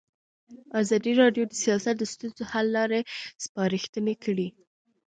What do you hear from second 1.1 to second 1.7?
راډیو د